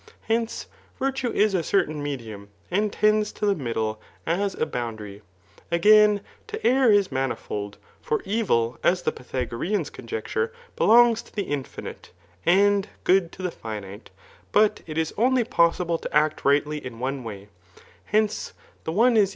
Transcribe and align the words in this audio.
Hence, 0.23 0.65
funujei 0.99 1.35
isa 1.35 1.61
certain 1.61 2.01
medium, 2.01 2.49
and 2.71 2.91
tends 2.91 3.31
to 3.33 3.45
the 3.45 3.53
middle 3.53 4.01
as 4.25 4.55
«Ipoitndary. 4.55 5.21
Agam, 5.71 6.21
lo 6.51 6.59
.err 6.63 6.87
13 6.87 7.09
maaifokl; 7.11 7.73
iar 8.07 8.19
ev3, 8.21 8.79
as 8.81 9.03
tbe 9.03 9.11
P^phagoreaos 9.13 9.91
oonj^ur^ 9.91 10.49
beksi^ 10.75 11.23
to 11.25 11.35
the 11.35 11.43
infinite/ 11.43 12.09
and 12.47 12.89
good 13.03 13.25
ip 13.25 13.31
the 13.35 13.51
finite; 13.51 14.09
but 14.51 14.81
it 14.87 14.97
is 14.97 15.13
only 15.19 15.43
possible 15.43 15.99
to 15.99 16.11
act 16.17 16.43
rightly 16.43 16.79
IP 16.83 16.93
ode 16.99 17.21
V»y« 17.21 17.47
H^ice, 18.11 18.53
the. 18.85 18.91
one 18.91 19.15
is. 19.15 19.29